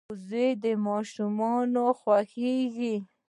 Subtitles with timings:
[0.09, 2.95] وزې د ماشومانو خوښېږي